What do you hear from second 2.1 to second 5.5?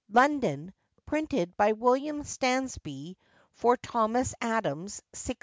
Stansby, for Thomas Adams, 1611.